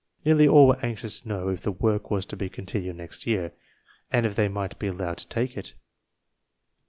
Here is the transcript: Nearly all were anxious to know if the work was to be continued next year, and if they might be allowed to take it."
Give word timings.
Nearly 0.25 0.47
all 0.47 0.65
were 0.67 0.79
anxious 0.83 1.21
to 1.21 1.27
know 1.27 1.49
if 1.49 1.61
the 1.61 1.71
work 1.71 2.09
was 2.09 2.25
to 2.25 2.35
be 2.35 2.49
continued 2.49 2.95
next 2.95 3.27
year, 3.27 3.51
and 4.11 4.25
if 4.25 4.33
they 4.35 4.47
might 4.47 4.79
be 4.79 4.87
allowed 4.87 5.19
to 5.19 5.27
take 5.27 5.55
it." 5.55 5.75